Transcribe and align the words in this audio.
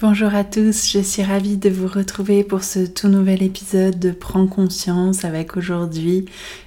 Bonjour 0.00 0.32
à 0.32 0.44
tous, 0.44 0.88
je 0.92 1.00
suis 1.00 1.24
ravie 1.24 1.56
de 1.56 1.68
vous 1.68 1.88
retrouver 1.88 2.44
pour 2.44 2.62
ce 2.62 2.86
tout 2.86 3.08
nouvel 3.08 3.42
épisode 3.42 3.98
de 3.98 4.12
Prends 4.12 4.46
conscience 4.46 5.24
avec 5.24 5.56
aujourd'hui 5.56 6.26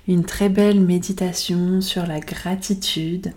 une 0.10 0.26
très 0.26 0.50
belle 0.50 0.82
méditation 0.82 1.80
sur 1.80 2.06
la 2.06 2.20
gratitude. 2.20 3.32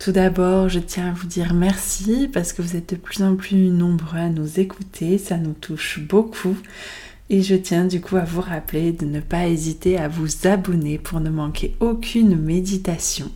Tout 0.00 0.10
d'abord, 0.10 0.68
je 0.68 0.80
tiens 0.80 1.10
à 1.10 1.12
vous 1.12 1.28
dire 1.28 1.54
merci 1.54 2.28
parce 2.32 2.52
que 2.52 2.62
vous 2.62 2.74
êtes 2.74 2.94
de 2.94 2.96
plus 2.96 3.22
en 3.22 3.36
plus 3.36 3.70
nombreux 3.70 4.18
à 4.18 4.28
nous 4.28 4.58
écouter, 4.58 5.18
ça 5.18 5.36
nous 5.36 5.52
touche 5.52 6.00
beaucoup. 6.00 6.56
Et 7.30 7.42
je 7.42 7.54
tiens 7.54 7.84
du 7.84 8.00
coup 8.00 8.16
à 8.16 8.24
vous 8.24 8.40
rappeler 8.40 8.90
de 8.90 9.06
ne 9.06 9.20
pas 9.20 9.46
hésiter 9.46 9.98
à 9.98 10.08
vous 10.08 10.48
abonner 10.48 10.98
pour 10.98 11.20
ne 11.20 11.30
manquer 11.30 11.76
aucune 11.78 12.36
méditation. 12.36 13.30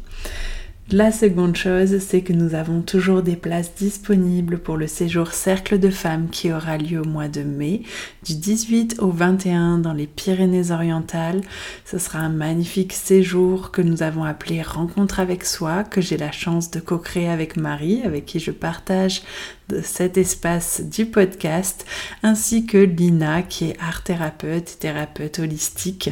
La 0.93 1.11
seconde 1.11 1.57
chose, 1.57 1.99
c'est 1.99 2.21
que 2.21 2.33
nous 2.33 2.55
avons 2.55 2.81
toujours 2.81 3.21
des 3.21 3.35
places 3.35 3.75
disponibles 3.75 4.59
pour 4.61 4.77
le 4.77 4.87
séjour 4.87 5.33
Cercle 5.33 5.81
de 5.81 5.91
femmes 5.91 6.29
qui 6.31 6.53
aura 6.53 6.79
lieu 6.79 7.01
au 7.01 7.05
mois 7.05 7.27
de 7.27 7.43
mai, 7.43 7.83
du 8.25 8.37
18 8.37 9.01
au 9.01 9.11
21 9.11 9.79
dans 9.79 9.93
les 9.93 10.07
Pyrénées-Orientales. 10.07 11.41
Ce 11.85 11.99
sera 11.99 12.21
un 12.21 12.29
magnifique 12.29 12.93
séjour 12.93 13.73
que 13.73 13.83
nous 13.83 14.05
avons 14.05 14.23
appelé 14.23 14.63
Rencontre 14.63 15.19
avec 15.19 15.45
soi, 15.45 15.83
que 15.83 16.01
j'ai 16.01 16.17
la 16.17 16.31
chance 16.31 16.71
de 16.71 16.79
co-créer 16.79 17.29
avec 17.29 17.57
Marie, 17.57 18.03
avec 18.05 18.25
qui 18.25 18.39
je 18.39 18.53
partage 18.53 19.23
de 19.69 19.81
cet 19.83 20.17
espace 20.17 20.81
du 20.81 21.07
podcast, 21.07 21.85
ainsi 22.23 22.67
que 22.67 22.79
Lina 22.79 23.43
qui 23.43 23.71
est 23.71 23.77
art 23.81 24.03
thérapeute 24.03 24.79
thérapeute 24.79 25.39
holistique. 25.39 26.11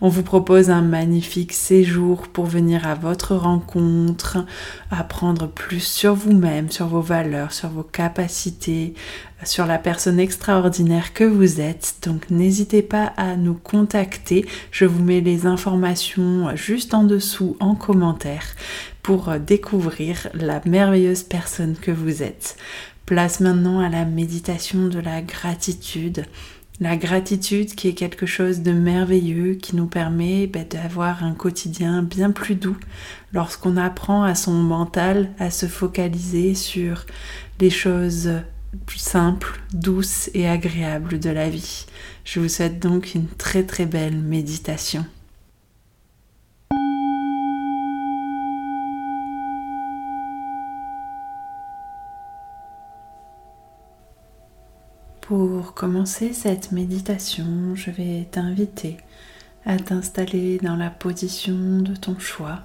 On 0.00 0.08
vous 0.08 0.22
propose 0.22 0.70
un 0.70 0.82
magnifique 0.82 1.52
séjour 1.52 2.28
pour 2.28 2.46
venir 2.46 2.86
à 2.86 2.94
votre 2.94 3.36
rencontre, 3.36 4.38
apprendre 4.90 5.48
plus 5.48 5.82
sur 5.82 6.14
vous-même, 6.14 6.70
sur 6.70 6.88
vos 6.88 7.00
valeurs, 7.00 7.52
sur 7.52 7.68
vos 7.68 7.82
capacités, 7.82 8.94
sur 9.44 9.66
la 9.66 9.78
personne 9.78 10.18
extraordinaire 10.18 11.12
que 11.12 11.24
vous 11.24 11.60
êtes. 11.60 11.98
Donc 12.04 12.30
n'hésitez 12.30 12.82
pas 12.82 13.12
à 13.16 13.36
nous 13.36 13.54
contacter. 13.54 14.46
Je 14.70 14.84
vous 14.84 15.02
mets 15.02 15.20
les 15.20 15.46
informations 15.46 16.54
juste 16.56 16.94
en 16.94 17.04
dessous 17.04 17.56
en 17.60 17.74
commentaire 17.74 18.44
pour 19.08 19.32
découvrir 19.38 20.28
la 20.34 20.60
merveilleuse 20.66 21.22
personne 21.22 21.76
que 21.76 21.90
vous 21.90 22.22
êtes. 22.22 22.58
Place 23.06 23.40
maintenant 23.40 23.80
à 23.80 23.88
la 23.88 24.04
méditation 24.04 24.88
de 24.88 24.98
la 24.98 25.22
gratitude. 25.22 26.26
La 26.78 26.94
gratitude 26.98 27.74
qui 27.74 27.88
est 27.88 27.94
quelque 27.94 28.26
chose 28.26 28.60
de 28.60 28.72
merveilleux 28.72 29.54
qui 29.54 29.76
nous 29.76 29.86
permet 29.86 30.46
ben, 30.46 30.66
d'avoir 30.68 31.24
un 31.24 31.32
quotidien 31.32 32.02
bien 32.02 32.32
plus 32.32 32.54
doux 32.54 32.76
lorsqu'on 33.32 33.78
apprend 33.78 34.24
à 34.24 34.34
son 34.34 34.52
mental 34.52 35.30
à 35.38 35.50
se 35.50 35.64
focaliser 35.64 36.54
sur 36.54 37.06
les 37.60 37.70
choses 37.70 38.28
simples, 38.94 39.58
douces 39.72 40.28
et 40.34 40.46
agréables 40.46 41.18
de 41.18 41.30
la 41.30 41.48
vie. 41.48 41.86
Je 42.26 42.40
vous 42.40 42.50
souhaite 42.50 42.78
donc 42.78 43.14
une 43.14 43.26
très 43.26 43.62
très 43.62 43.86
belle 43.86 44.18
méditation. 44.18 45.06
Pour 55.28 55.74
commencer 55.74 56.32
cette 56.32 56.72
méditation, 56.72 57.74
je 57.74 57.90
vais 57.90 58.26
t'inviter 58.30 58.96
à 59.66 59.76
t'installer 59.76 60.56
dans 60.56 60.74
la 60.74 60.88
position 60.88 61.80
de 61.82 61.94
ton 61.94 62.18
choix, 62.18 62.60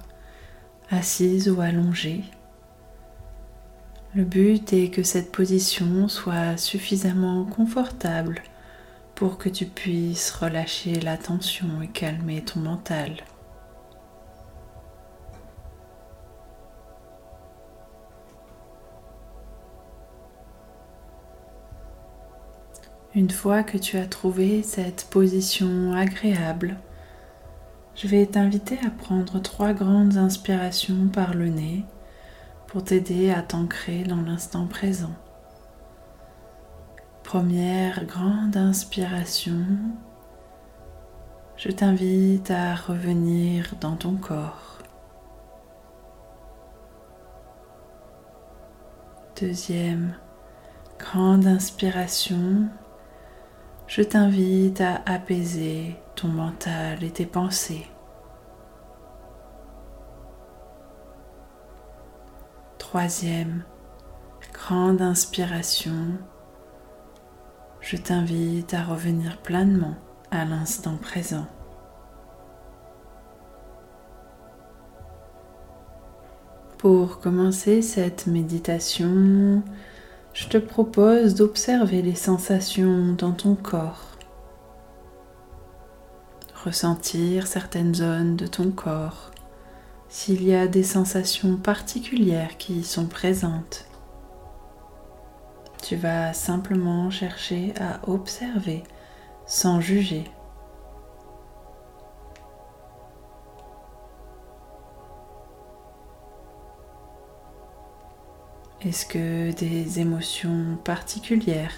assise 0.90 1.50
ou 1.50 1.60
allongée. 1.60 2.24
Le 4.14 4.24
but 4.24 4.72
est 4.72 4.88
que 4.88 5.02
cette 5.02 5.30
position 5.30 6.08
soit 6.08 6.56
suffisamment 6.56 7.44
confortable 7.44 8.40
pour 9.14 9.36
que 9.36 9.50
tu 9.50 9.66
puisses 9.66 10.30
relâcher 10.30 11.00
la 11.00 11.18
tension 11.18 11.82
et 11.82 11.88
calmer 11.88 12.40
ton 12.40 12.60
mental. 12.60 13.24
Une 23.16 23.30
fois 23.30 23.62
que 23.62 23.78
tu 23.78 23.96
as 23.96 24.06
trouvé 24.06 24.64
cette 24.64 25.06
position 25.08 25.92
agréable, 25.92 26.76
je 27.94 28.08
vais 28.08 28.26
t'inviter 28.26 28.76
à 28.84 28.90
prendre 28.90 29.40
trois 29.40 29.72
grandes 29.72 30.16
inspirations 30.16 31.06
par 31.12 31.32
le 31.34 31.46
nez 31.48 31.84
pour 32.66 32.82
t'aider 32.82 33.30
à 33.30 33.40
t'ancrer 33.40 34.02
dans 34.02 34.20
l'instant 34.20 34.66
présent. 34.66 35.14
Première 37.22 38.04
grande 38.04 38.56
inspiration, 38.56 39.64
je 41.56 41.70
t'invite 41.70 42.50
à 42.50 42.74
revenir 42.74 43.76
dans 43.80 43.94
ton 43.94 44.16
corps. 44.16 44.78
Deuxième 49.40 50.16
grande 50.98 51.46
inspiration, 51.46 52.68
je 53.86 54.02
t'invite 54.02 54.80
à 54.80 55.02
apaiser 55.06 55.96
ton 56.16 56.28
mental 56.28 57.02
et 57.02 57.10
tes 57.10 57.26
pensées. 57.26 57.86
Troisième, 62.78 63.64
grande 64.52 65.02
inspiration, 65.02 66.16
je 67.80 67.96
t'invite 67.96 68.72
à 68.72 68.82
revenir 68.84 69.38
pleinement 69.38 69.96
à 70.30 70.44
l'instant 70.44 70.96
présent. 70.96 71.46
Pour 76.78 77.20
commencer 77.20 77.82
cette 77.82 78.26
méditation, 78.26 79.62
je 80.34 80.48
te 80.48 80.58
propose 80.58 81.36
d'observer 81.36 82.02
les 82.02 82.16
sensations 82.16 83.14
dans 83.16 83.30
ton 83.30 83.54
corps. 83.54 84.10
Ressentir 86.64 87.46
certaines 87.46 87.94
zones 87.94 88.34
de 88.34 88.48
ton 88.48 88.72
corps, 88.72 89.30
s'il 90.08 90.42
y 90.42 90.54
a 90.54 90.66
des 90.66 90.82
sensations 90.82 91.56
particulières 91.56 92.56
qui 92.58 92.74
y 92.74 92.84
sont 92.84 93.06
présentes. 93.06 93.86
Tu 95.82 95.94
vas 95.94 96.32
simplement 96.32 97.10
chercher 97.10 97.72
à 97.78 98.00
observer 98.08 98.82
sans 99.46 99.80
juger. 99.80 100.24
Est-ce 108.86 109.06
que 109.06 109.50
des 109.52 110.00
émotions 110.00 110.76
particulières 110.84 111.72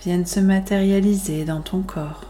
viennent 0.00 0.24
se 0.24 0.40
matérialiser 0.40 1.44
dans 1.44 1.60
ton 1.60 1.82
corps? 1.82 2.24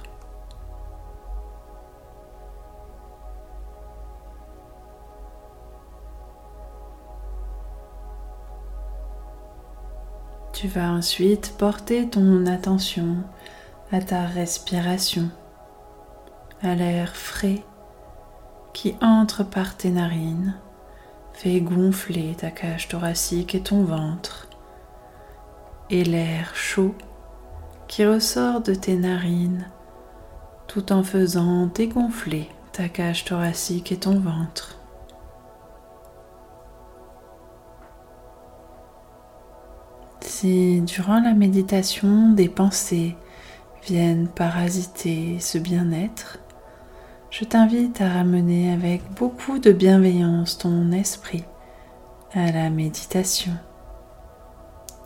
Tu 10.52 10.66
vas 10.66 10.90
ensuite 10.90 11.54
porter 11.56 12.08
ton 12.08 12.44
attention 12.46 13.18
à 13.92 14.00
ta 14.00 14.26
respiration, 14.26 15.30
à 16.60 16.74
l'air 16.74 17.14
frais 17.14 17.62
qui 18.72 18.96
entre 19.00 19.44
par 19.44 19.76
tes 19.76 19.90
narines 19.90 20.56
Fais 21.40 21.60
gonfler 21.60 22.34
ta 22.36 22.50
cage 22.50 22.88
thoracique 22.88 23.54
et 23.54 23.60
ton 23.60 23.84
ventre 23.84 24.48
et 25.88 26.02
l'air 26.02 26.56
chaud 26.56 26.96
qui 27.86 28.04
ressort 28.04 28.60
de 28.60 28.74
tes 28.74 28.96
narines 28.96 29.68
tout 30.66 30.92
en 30.92 31.04
faisant 31.04 31.66
dégonfler 31.66 32.48
ta 32.72 32.88
cage 32.88 33.24
thoracique 33.24 33.92
et 33.92 33.98
ton 33.98 34.18
ventre. 34.18 34.80
Si 40.22 40.80
durant 40.80 41.20
la 41.20 41.34
méditation 41.34 42.32
des 42.32 42.48
pensées 42.48 43.16
viennent 43.84 44.26
parasiter 44.26 45.38
ce 45.38 45.58
bien-être, 45.58 46.40
je 47.30 47.44
t'invite 47.44 48.00
à 48.00 48.08
ramener 48.08 48.72
avec 48.72 49.02
beaucoup 49.14 49.58
de 49.58 49.70
bienveillance 49.70 50.58
ton 50.58 50.92
esprit 50.92 51.44
à 52.32 52.50
la 52.50 52.70
méditation. 52.70 53.52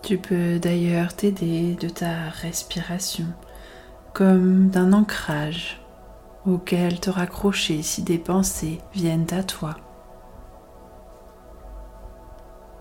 Tu 0.02 0.18
peux 0.18 0.58
d'ailleurs 0.58 1.14
t'aider 1.14 1.74
de 1.74 1.88
ta 1.88 2.28
respiration 2.28 3.26
comme 4.12 4.68
d'un 4.68 4.92
ancrage 4.92 5.80
auquel 6.46 7.00
te 7.00 7.10
raccrocher 7.10 7.82
si 7.82 8.02
des 8.02 8.18
pensées 8.18 8.78
viennent 8.94 9.32
à 9.32 9.42
toi. 9.42 9.76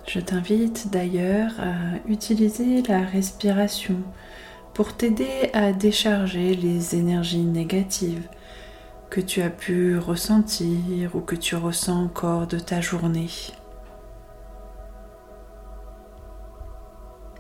Je 0.08 0.20
t'invite 0.20 0.90
d'ailleurs 0.92 1.52
à 1.60 2.10
utiliser 2.10 2.82
la 2.84 3.02
respiration 3.02 3.98
pour 4.74 4.94
t'aider 4.94 5.50
à 5.54 5.74
décharger 5.74 6.56
les 6.56 6.96
énergies 6.96 7.44
négatives 7.44 8.28
que 9.12 9.19
tu 9.19 9.42
as 9.42 9.50
pu 9.50 9.98
ressentir 9.98 11.13
ou 11.18 11.19
que 11.19 11.36
tu 11.36 11.58
ressens 11.58 12.02
encore 12.02 12.48
de 12.48 12.58
ta 12.58 12.80
journée. 12.80 13.30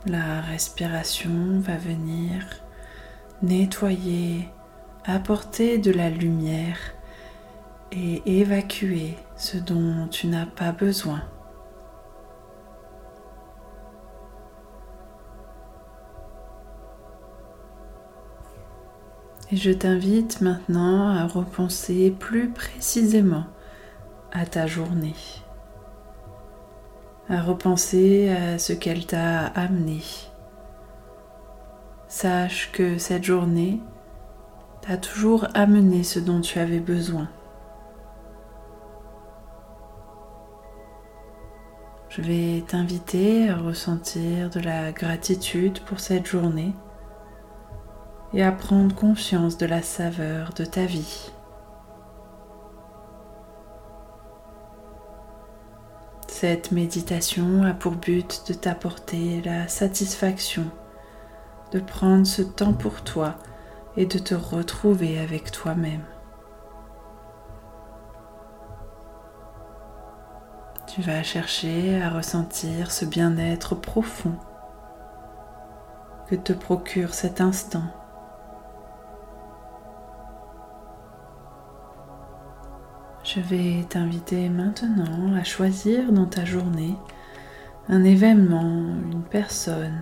La 0.05 0.41
respiration 0.41 1.61
va 1.61 1.77
venir 1.77 2.45
nettoyer, 3.41 4.49
apporter 5.05 5.77
de 5.77 5.91
la 5.91 6.09
lumière 6.09 6.77
et 7.93 8.21
évacuer 8.25 9.17
ce 9.37 9.57
dont 9.57 10.09
tu 10.09 10.27
n'as 10.27 10.45
pas 10.45 10.73
besoin. 10.73 11.21
Et 19.51 19.57
je 19.57 19.71
t'invite 19.71 20.39
maintenant 20.39 21.09
à 21.09 21.27
repenser 21.27 22.15
plus 22.17 22.49
précisément 22.49 23.43
à 24.31 24.45
ta 24.45 24.65
journée, 24.65 25.15
à 27.27 27.41
repenser 27.41 28.29
à 28.29 28.57
ce 28.57 28.71
qu'elle 28.71 29.05
t'a 29.05 29.47
amené. 29.47 29.99
Sache 32.07 32.71
que 32.71 32.97
cette 32.97 33.25
journée 33.25 33.81
t'a 34.81 34.95
toujours 34.95 35.47
amené 35.53 36.03
ce 36.03 36.19
dont 36.19 36.39
tu 36.39 36.57
avais 36.57 36.79
besoin. 36.79 37.27
Je 42.07 42.21
vais 42.21 42.63
t'inviter 42.65 43.49
à 43.49 43.57
ressentir 43.57 44.49
de 44.49 44.61
la 44.61 44.93
gratitude 44.93 45.81
pour 45.81 45.99
cette 45.99 46.27
journée 46.27 46.73
et 48.33 48.43
à 48.43 48.51
prendre 48.51 48.95
conscience 48.95 49.57
de 49.57 49.65
la 49.65 49.81
saveur 49.81 50.53
de 50.53 50.65
ta 50.65 50.85
vie. 50.85 51.31
Cette 56.27 56.71
méditation 56.71 57.63
a 57.63 57.73
pour 57.73 57.91
but 57.91 58.43
de 58.47 58.53
t'apporter 58.53 59.41
la 59.41 59.67
satisfaction 59.67 60.65
de 61.71 61.79
prendre 61.79 62.25
ce 62.25 62.41
temps 62.41 62.73
pour 62.73 63.01
toi 63.03 63.35
et 63.95 64.05
de 64.05 64.17
te 64.17 64.35
retrouver 64.35 65.19
avec 65.19 65.51
toi-même. 65.51 66.03
Tu 70.87 71.01
vas 71.01 71.23
chercher 71.23 72.01
à 72.01 72.09
ressentir 72.09 72.91
ce 72.91 73.05
bien-être 73.05 73.75
profond 73.75 74.35
que 76.27 76.35
te 76.35 76.51
procure 76.51 77.13
cet 77.13 77.39
instant 77.39 77.83
Je 83.33 83.39
vais 83.39 83.85
t'inviter 83.87 84.49
maintenant 84.49 85.35
à 85.39 85.45
choisir 85.45 86.11
dans 86.11 86.25
ta 86.25 86.43
journée 86.43 86.97
un 87.87 88.03
événement, 88.03 88.93
une 89.09 89.23
personne 89.23 90.01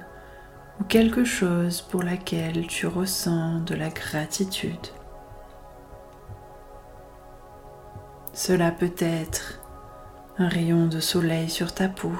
ou 0.80 0.84
quelque 0.86 1.24
chose 1.24 1.82
pour 1.82 2.02
laquelle 2.02 2.66
tu 2.66 2.88
ressens 2.88 3.60
de 3.60 3.76
la 3.76 3.90
gratitude. 3.90 4.88
Cela 8.34 8.72
peut 8.72 8.96
être 8.98 9.62
un 10.40 10.48
rayon 10.48 10.88
de 10.88 11.00
soleil 11.00 11.52
sur 11.52 11.72
ta 11.72 11.88
peau, 11.88 12.16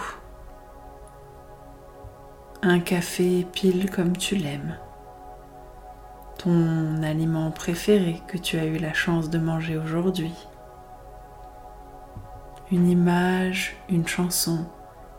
un 2.62 2.80
café 2.80 3.48
pile 3.52 3.90
comme 3.90 4.16
tu 4.16 4.36
l'aimes, 4.36 4.78
ton 6.38 7.02
aliment 7.02 7.50
préféré 7.50 8.22
que 8.28 8.38
tu 8.38 8.60
as 8.60 8.66
eu 8.66 8.78
la 8.78 8.94
chance 8.94 9.32
de 9.32 9.40
manger 9.40 9.76
aujourd'hui 9.76 10.36
une 12.72 12.88
image, 12.88 13.76
une 13.90 14.08
chanson, 14.08 14.66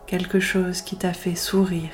quelque 0.07 0.39
chose 0.39 0.83
qui 0.83 0.97
t'a 0.97 1.13
fait 1.13 1.35
sourire. 1.35 1.91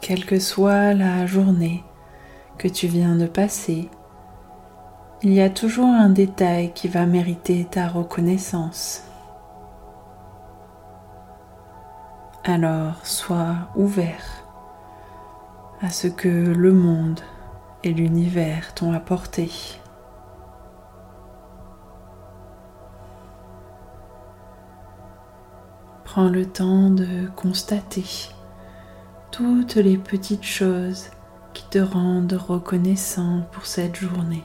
Quelle 0.00 0.26
que 0.26 0.38
soit 0.38 0.92
la 0.92 1.26
journée 1.26 1.84
que 2.58 2.68
tu 2.68 2.88
viens 2.88 3.16
de 3.16 3.26
passer, 3.26 3.88
il 5.22 5.32
y 5.32 5.40
a 5.40 5.48
toujours 5.48 5.88
un 5.88 6.10
détail 6.10 6.72
qui 6.74 6.88
va 6.88 7.06
mériter 7.06 7.64
ta 7.70 7.88
reconnaissance. 7.88 9.04
Alors 12.44 13.06
sois 13.06 13.54
ouvert 13.76 14.44
à 15.80 15.88
ce 15.88 16.08
que 16.08 16.28
le 16.28 16.72
monde 16.72 17.20
et 17.84 17.92
l'univers 17.92 18.74
t'ont 18.74 18.92
apporté. 18.92 19.50
Prends 26.14 26.28
le 26.28 26.46
temps 26.46 26.90
de 26.90 27.28
constater 27.34 28.04
toutes 29.32 29.74
les 29.74 29.98
petites 29.98 30.44
choses 30.44 31.08
qui 31.54 31.68
te 31.68 31.80
rendent 31.80 32.34
reconnaissant 32.34 33.40
pour 33.50 33.66
cette 33.66 33.96
journée. 33.96 34.44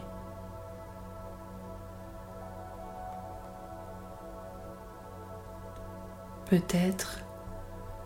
Peut-être 6.47 7.19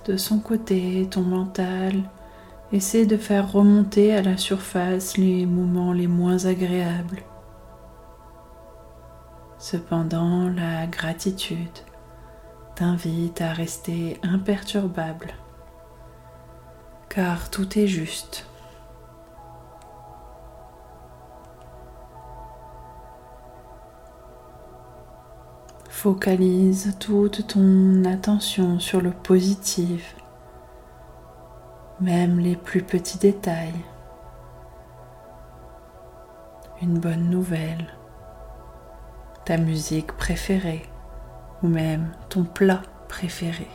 de 0.07 0.17
son 0.17 0.39
côté, 0.39 1.07
ton 1.09 1.21
mental 1.21 1.93
essaie 2.73 3.05
de 3.05 3.15
faire 3.15 3.49
remonter 3.49 4.13
à 4.13 4.21
la 4.21 4.35
surface 4.35 5.15
les 5.15 5.45
moments 5.45 5.93
les 5.93 6.07
moins 6.07 6.47
agréables. 6.47 7.23
Cependant, 9.57 10.49
la 10.49 10.85
gratitude 10.85 11.79
t'invite 12.83 13.39
à 13.39 13.53
rester 13.53 14.19
imperturbable, 14.23 15.33
car 17.07 17.49
tout 17.49 17.79
est 17.79 17.87
juste. 17.87 18.45
Focalise 25.87 26.97
toute 26.99 27.47
ton 27.47 28.03
attention 28.03 28.81
sur 28.81 28.99
le 28.99 29.11
positif, 29.11 30.17
même 32.01 32.37
les 32.37 32.57
plus 32.57 32.83
petits 32.83 33.17
détails. 33.17 33.85
Une 36.81 36.99
bonne 36.99 37.29
nouvelle, 37.29 37.95
ta 39.45 39.55
musique 39.55 40.11
préférée 40.11 40.83
ou 41.63 41.67
même 41.67 42.11
ton 42.29 42.43
plat 42.43 42.81
préféré. 43.07 43.67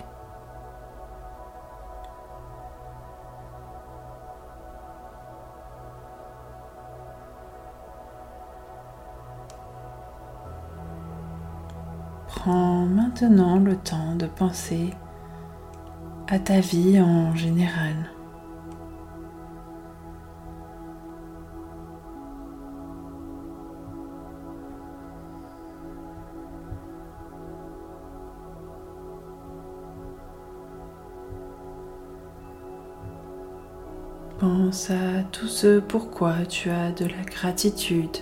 Prends 12.27 12.87
maintenant 12.87 13.59
le 13.59 13.77
temps 13.77 14.15
de 14.17 14.27
penser 14.27 14.95
à 16.29 16.39
ta 16.39 16.61
vie 16.61 17.01
en 17.01 17.35
général. 17.35 17.95
Pense 34.39 34.91
à 34.91 35.25
tout 35.33 35.49
ce 35.49 35.81
pourquoi 35.81 36.47
tu 36.49 36.71
as 36.71 36.93
de 36.93 37.07
la 37.07 37.25
gratitude 37.25 38.19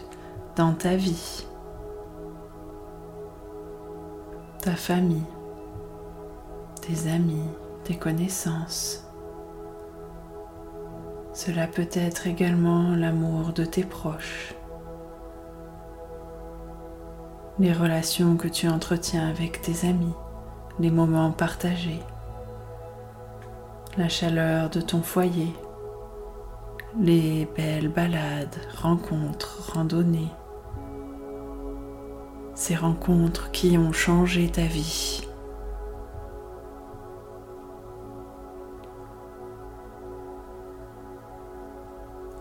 dans 0.56 0.73
ta 0.73 0.96
vie, 0.96 1.46
ta 4.62 4.70
famille, 4.70 5.26
tes 6.80 7.11
amis, 7.11 7.50
tes 7.85 7.96
connaissances. 7.96 9.04
Cela 11.35 11.66
peut 11.66 11.90
être 11.92 12.26
également 12.26 12.96
l'amour 12.96 13.52
de 13.52 13.66
tes 13.66 13.85
proches, 13.85 14.54
les 17.58 17.75
relations 17.75 18.38
que 18.38 18.49
tu 18.49 18.68
entretiens 18.68 19.28
avec 19.28 19.61
tes 19.61 19.87
amis, 19.87 20.14
les 20.78 20.90
moments 20.90 21.32
partagés, 21.32 22.00
la 23.99 24.08
chaleur 24.08 24.70
de 24.70 24.80
ton 24.80 25.02
foyer, 25.02 25.52
les 26.99 27.47
belles 27.57 27.88
balades, 27.88 28.57
rencontres, 28.81 29.73
randonnées, 29.73 30.33
ces 32.55 32.75
rencontres 32.75 33.50
qui 33.50 33.76
ont 33.76 33.93
changé 33.93 34.49
ta 34.49 34.62
vie. 34.62 35.23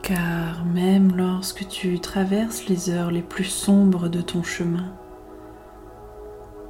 Car 0.02 0.64
même 0.66 1.18
lorsque 1.18 1.68
tu 1.68 2.00
traverses 2.00 2.68
les 2.68 2.92
heures 2.92 3.12
les 3.12 3.24
plus 3.24 3.46
sombres 3.46 4.08
de 4.08 4.22
ton 4.22 4.44
chemin, 4.44 4.94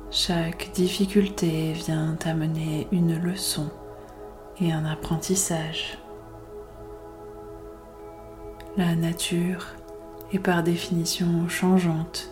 chaque 0.10 0.72
difficulté 0.74 1.74
vient 1.74 2.16
t'amener 2.18 2.88
une 2.94 3.22
leçon 3.22 3.70
et 4.62 4.72
un 4.72 4.86
apprentissage. 4.86 5.98
La 8.78 8.94
nature 8.94 9.68
est 10.34 10.40
par 10.40 10.62
définition 10.62 11.48
changeante, 11.48 12.30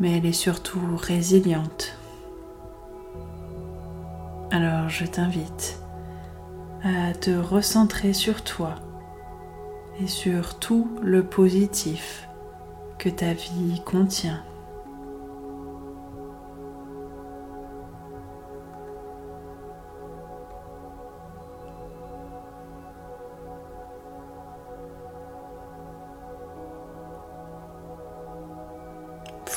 mais 0.00 0.16
elle 0.16 0.24
est 0.24 0.32
surtout 0.32 0.80
résiliente. 0.96 1.98
Alors 4.50 4.88
je 4.88 5.04
t'invite 5.04 5.78
à 6.82 7.12
te 7.12 7.30
recentrer 7.30 8.14
sur 8.14 8.42
toi 8.42 8.76
et 10.00 10.06
sur 10.06 10.58
tout 10.58 10.88
le 11.02 11.22
positif 11.22 12.26
que 12.98 13.10
ta 13.10 13.34
vie 13.34 13.82
contient. 13.84 14.42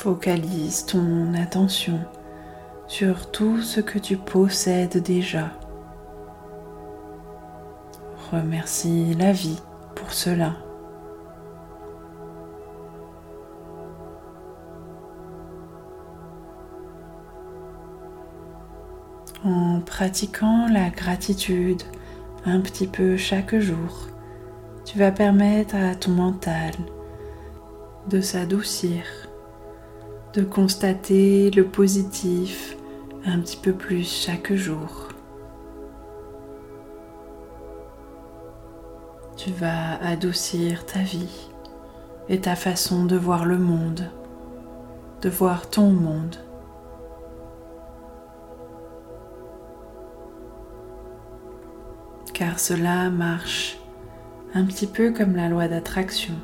Focalise 0.06 0.86
ton 0.86 1.34
attention 1.34 1.98
sur 2.86 3.32
tout 3.32 3.60
ce 3.60 3.80
que 3.80 3.98
tu 3.98 4.16
possèdes 4.16 5.02
déjà. 5.02 5.50
Remercie 8.30 9.14
la 9.14 9.32
vie 9.32 9.60
pour 9.96 10.12
cela. 10.12 10.54
En 19.44 19.80
pratiquant 19.80 20.68
la 20.68 20.90
gratitude 20.90 21.82
un 22.44 22.60
petit 22.60 22.86
peu 22.86 23.16
chaque 23.16 23.58
jour, 23.58 24.06
tu 24.84 25.00
vas 25.00 25.10
permettre 25.10 25.74
à 25.74 25.96
ton 25.96 26.12
mental 26.12 26.74
de 28.08 28.20
s'adoucir 28.20 29.02
de 30.36 30.42
constater 30.42 31.50
le 31.50 31.64
positif 31.64 32.76
un 33.24 33.40
petit 33.40 33.56
peu 33.56 33.72
plus 33.72 34.06
chaque 34.06 34.52
jour. 34.52 35.08
Tu 39.38 39.50
vas 39.52 39.94
adoucir 40.02 40.84
ta 40.84 40.98
vie 40.98 41.48
et 42.28 42.38
ta 42.38 42.54
façon 42.54 43.06
de 43.06 43.16
voir 43.16 43.46
le 43.46 43.56
monde, 43.56 44.10
de 45.22 45.30
voir 45.30 45.70
ton 45.70 45.90
monde. 45.90 46.36
Car 52.34 52.60
cela 52.60 53.08
marche 53.08 53.78
un 54.52 54.66
petit 54.66 54.86
peu 54.86 55.12
comme 55.12 55.34
la 55.34 55.48
loi 55.48 55.66
d'attraction. 55.66 56.34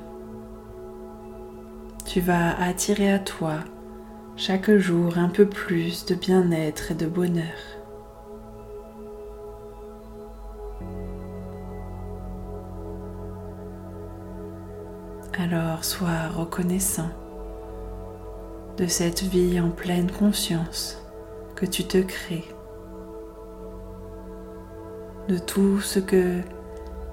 Tu 2.06 2.20
vas 2.20 2.58
attirer 2.58 3.12
à 3.12 3.18
toi 3.18 3.58
chaque 4.44 4.72
jour 4.72 5.18
un 5.18 5.28
peu 5.28 5.46
plus 5.46 6.04
de 6.04 6.16
bien-être 6.16 6.90
et 6.90 6.94
de 6.94 7.06
bonheur. 7.06 7.44
Alors 15.38 15.84
sois 15.84 16.26
reconnaissant 16.34 17.10
de 18.78 18.88
cette 18.88 19.22
vie 19.22 19.60
en 19.60 19.70
pleine 19.70 20.10
conscience 20.10 21.00
que 21.54 21.64
tu 21.64 21.84
te 21.84 21.98
crées, 21.98 22.48
de 25.28 25.38
tout 25.38 25.80
ce 25.80 26.00
que 26.00 26.40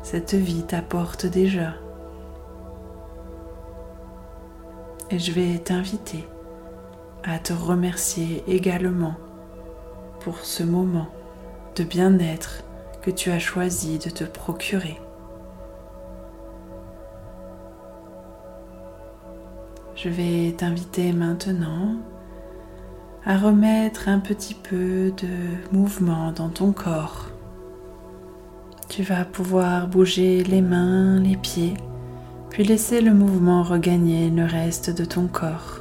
cette 0.01 0.33
vie 0.33 0.63
t'apporte 0.63 1.27
déjà. 1.27 1.75
Et 5.11 5.19
je 5.19 5.31
vais 5.31 5.59
t'inviter 5.59 6.27
à 7.23 7.39
te 7.39 7.53
remercier 7.53 8.43
également 8.47 9.15
pour 10.19 10.39
ce 10.39 10.63
moment 10.63 11.07
de 11.75 11.83
bien-être 11.83 12.63
que 13.01 13.11
tu 13.11 13.31
as 13.31 13.39
choisi 13.39 13.99
de 13.99 14.09
te 14.09 14.23
procurer. 14.23 14.99
Je 19.95 20.09
vais 20.09 20.53
t'inviter 20.53 21.11
maintenant 21.11 21.97
à 23.25 23.37
remettre 23.37 24.07
un 24.07 24.19
petit 24.19 24.53
peu 24.53 25.11
de 25.17 25.75
mouvement 25.77 26.31
dans 26.31 26.49
ton 26.49 26.71
corps. 26.71 27.27
Tu 28.87 29.03
vas 29.03 29.25
pouvoir 29.25 29.87
bouger 29.87 30.43
les 30.43 30.61
mains, 30.61 31.19
les 31.19 31.35
pieds, 31.35 31.73
puis 32.49 32.63
laisser 32.63 33.01
le 33.01 33.13
mouvement 33.13 33.61
regagner 33.61 34.29
le 34.29 34.45
reste 34.45 34.89
de 34.89 35.05
ton 35.05 35.27
corps. 35.27 35.78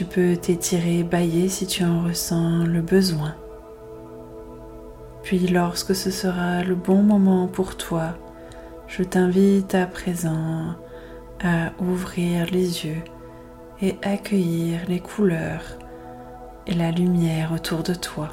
Tu 0.00 0.06
peux 0.06 0.34
t'étirer, 0.34 1.02
bailler 1.02 1.50
si 1.50 1.66
tu 1.66 1.84
en 1.84 2.00
ressens 2.00 2.64
le 2.64 2.80
besoin. 2.80 3.34
Puis 5.22 5.46
lorsque 5.46 5.94
ce 5.94 6.10
sera 6.10 6.62
le 6.62 6.74
bon 6.74 7.02
moment 7.02 7.46
pour 7.48 7.76
toi, 7.76 8.16
je 8.86 9.02
t'invite 9.02 9.74
à 9.74 9.84
présent 9.84 10.74
à 11.44 11.72
ouvrir 11.80 12.46
les 12.50 12.86
yeux 12.86 13.02
et 13.82 13.98
accueillir 14.00 14.80
les 14.88 15.00
couleurs 15.00 15.76
et 16.66 16.72
la 16.72 16.92
lumière 16.92 17.52
autour 17.52 17.82
de 17.82 17.92
toi. 17.92 18.30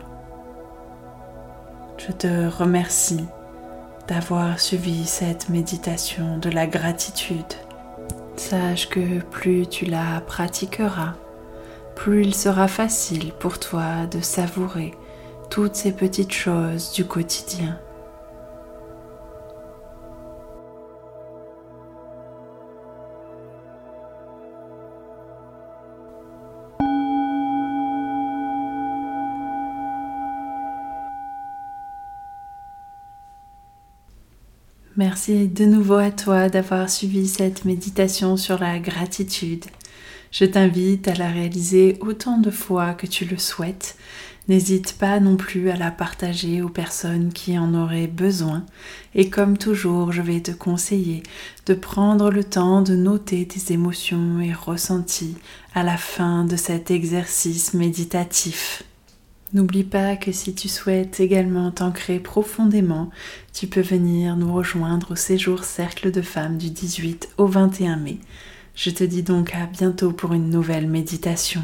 Je 1.97 2.13
te 2.13 2.47
remercie 2.47 3.25
d'avoir 4.07 4.61
suivi 4.61 5.05
cette 5.05 5.49
méditation 5.49 6.37
de 6.37 6.49
la 6.49 6.65
gratitude. 6.65 7.43
Sache 8.37 8.87
que 8.87 9.19
plus 9.19 9.67
tu 9.67 9.83
la 9.83 10.21
pratiqueras, 10.21 11.15
plus 11.97 12.21
il 12.21 12.35
sera 12.35 12.67
facile 12.67 13.33
pour 13.39 13.59
toi 13.59 14.05
de 14.05 14.21
savourer 14.21 14.93
toutes 15.49 15.75
ces 15.75 15.91
petites 15.91 16.31
choses 16.31 16.93
du 16.93 17.03
quotidien. 17.05 17.79
Merci 34.95 35.47
de 35.47 35.65
nouveau 35.65 35.95
à 35.95 36.11
toi 36.11 36.49
d'avoir 36.49 36.89
suivi 36.89 37.27
cette 37.27 37.65
méditation 37.65 38.35
sur 38.37 38.59
la 38.59 38.79
gratitude. 38.79 39.65
Je 40.39 40.45
t'invite 40.45 41.07
à 41.07 41.15
la 41.15 41.31
réaliser 41.31 41.97
autant 41.99 42.37
de 42.37 42.51
fois 42.51 42.93
que 42.93 43.07
tu 43.07 43.25
le 43.25 43.39
souhaites. 43.39 43.97
N'hésite 44.47 44.93
pas 44.99 45.19
non 45.19 45.35
plus 45.35 45.71
à 45.71 45.75
la 45.75 45.89
partager 45.89 46.61
aux 46.61 46.69
personnes 46.69 47.33
qui 47.33 47.57
en 47.57 47.73
auraient 47.73 48.05
besoin. 48.05 48.63
Et 49.15 49.31
comme 49.31 49.57
toujours, 49.57 50.11
je 50.11 50.21
vais 50.21 50.41
te 50.41 50.51
conseiller 50.51 51.23
de 51.65 51.73
prendre 51.73 52.29
le 52.29 52.43
temps 52.43 52.83
de 52.83 52.95
noter 52.95 53.47
tes 53.47 53.73
émotions 53.73 54.39
et 54.39 54.53
ressentis 54.53 55.37
à 55.73 55.81
la 55.81 55.97
fin 55.97 56.45
de 56.45 56.55
cet 56.55 56.91
exercice 56.91 57.73
méditatif. 57.73 58.83
N'oublie 59.53 59.85
pas 59.85 60.17
que 60.17 60.31
si 60.31 60.53
tu 60.53 60.67
souhaites 60.67 61.19
également 61.19 61.71
t'ancrer 61.71 62.19
profondément, 62.19 63.09
tu 63.55 63.65
peux 63.65 63.81
venir 63.81 64.35
nous 64.35 64.53
rejoindre 64.53 65.13
au 65.13 65.15
séjour 65.15 65.63
Cercle 65.63 66.11
de 66.11 66.21
femmes 66.21 66.59
du 66.59 66.69
18 66.69 67.29
au 67.39 67.47
21 67.47 67.95
mai. 67.95 68.19
Je 68.77 68.91
te 68.91 69.03
dis 69.03 69.23
donc 69.23 69.55
à 69.55 69.65
bientôt 69.65 70.11
pour 70.11 70.33
une 70.33 70.51
nouvelle 70.51 70.87
méditation. 70.87 71.63